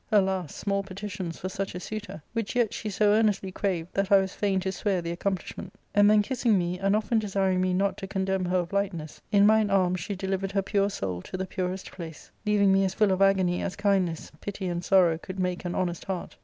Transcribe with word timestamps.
Alas! 0.11 0.55
small 0.55 0.81
petitions 0.81 1.37
for 1.37 1.47
such 1.47 1.75
a 1.75 1.79
suitor! 1.79 2.23
which 2.33 2.55
yet 2.55 2.73
she 2.73 2.89
so 2.89 3.13
earnestly 3.13 3.51
craved 3.51 3.89
that 3.93 4.11
I 4.11 4.17
was 4.17 4.33
fain 4.33 4.59
to 4.61 4.71
swear 4.71 4.99
the 4.99 5.11
accomplishment 5.11 5.73
And 5.93 6.09
then 6.09 6.23
kissing 6.23 6.57
me, 6.57 6.79
and 6.79 6.95
often 6.95 7.19
desiring 7.19 7.61
me 7.61 7.75
not 7.75 7.97
to 7.97 8.07
condemn 8.07 8.45
her 8.45 8.57
of 8.57 8.73
lightness, 8.73 9.21
in 9.31 9.45
mine 9.45 9.69
arms 9.69 9.99
she 9.99 10.15
delivered 10.15 10.53
her 10.53 10.63
pure 10.63 10.89
soul 10.89 11.21
to 11.21 11.37
the 11.37 11.45
purest 11.45 11.91
place; 11.91 12.31
leaving 12.47 12.73
me 12.73 12.83
as 12.83 12.95
full 12.95 13.11
of 13.11 13.21
agony 13.21 13.61
as 13.61 13.75
kindness, 13.75 14.31
pity, 14.41 14.65
and 14.65 14.83
sorrow 14.83 15.19
could 15.19 15.39
make 15.39 15.65
an 15.65 15.75
honest 15.75 16.05
heart. 16.05 16.35